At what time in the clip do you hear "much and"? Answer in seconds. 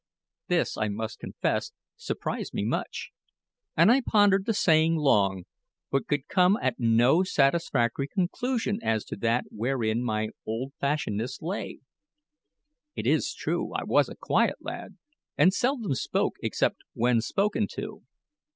2.65-3.91